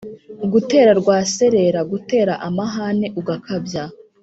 [0.51, 3.83] gutera rwaserera: gutera amhane ugakabya